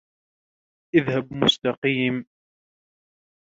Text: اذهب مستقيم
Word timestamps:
اذهب 0.95 1.33
مستقيم 1.33 2.25